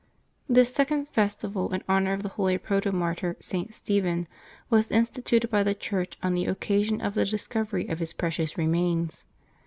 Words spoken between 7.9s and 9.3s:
his precious remains.